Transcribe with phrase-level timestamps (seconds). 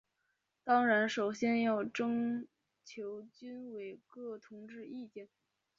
[0.63, 2.47] 当然首先要征
[2.83, 5.29] 求军委各同志意见。